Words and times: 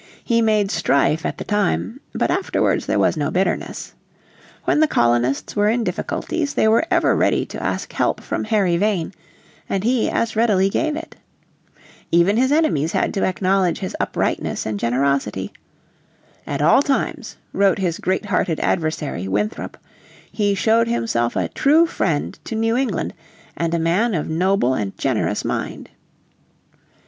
He 0.23 0.41
made 0.41 0.71
strife 0.71 1.27
at 1.27 1.37
the 1.37 1.43
time, 1.43 1.99
but 2.15 2.31
afterwards 2.31 2.87
there 2.87 2.97
was 2.97 3.15
no 3.15 3.29
bitterness. 3.29 3.93
When 4.63 4.79
the 4.79 4.87
colonists 4.87 5.55
were 5.55 5.69
in 5.69 5.83
difficulties 5.83 6.55
they 6.55 6.67
were 6.67 6.83
ever 6.89 7.15
ready 7.15 7.45
to 7.45 7.61
ask 7.61 7.93
help 7.93 8.19
from 8.19 8.45
Harry 8.45 8.77
Vane, 8.77 9.13
and 9.69 9.83
he 9.83 10.09
as 10.09 10.35
readily 10.35 10.71
gave 10.71 10.95
it. 10.95 11.17
Even 12.11 12.35
his 12.37 12.51
enemies 12.51 12.93
had 12.93 13.13
to 13.13 13.23
acknowledge 13.23 13.77
his 13.77 13.95
uprightness 13.99 14.65
and 14.65 14.79
generosity. 14.79 15.53
"At 16.47 16.63
all 16.63 16.81
times," 16.81 17.37
wrote 17.53 17.77
his 17.77 17.99
great 17.99 18.25
hearted 18.25 18.59
adversary, 18.59 19.27
Winthrop, 19.27 19.77
"he 20.31 20.55
showed 20.55 20.87
himself 20.87 21.35
a 21.35 21.47
true 21.49 21.85
friend 21.85 22.39
to 22.45 22.55
New 22.55 22.75
England, 22.75 23.13
and 23.55 23.71
a 23.75 23.77
man 23.77 24.15
of 24.15 24.27
noble 24.27 24.73
and 24.73 24.97
generous 24.97 25.45
mind." 25.45 25.91